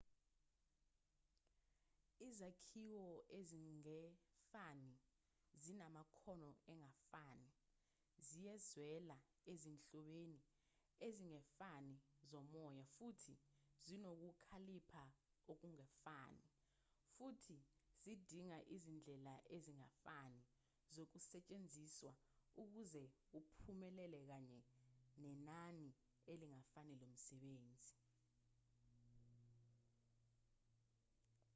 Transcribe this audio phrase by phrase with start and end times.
[2.27, 3.07] izakhiwo
[3.37, 4.93] ezingefani
[5.63, 7.51] zinamakhono angefani
[8.27, 9.17] ziyezwela
[9.51, 10.39] ezinhlobeni
[11.07, 11.95] ezingefani
[12.29, 13.35] zomoya futhi
[13.87, 15.03] zinokukhalipha
[15.51, 16.43] okungefani
[17.15, 17.57] futhi
[18.03, 20.41] zidinga izindlela ezingefani
[20.93, 22.13] zokusetshenziswa
[22.63, 24.59] ukuze kuphumelele kanye
[25.21, 25.89] nenani
[26.31, 27.95] elingefani lomsebenzi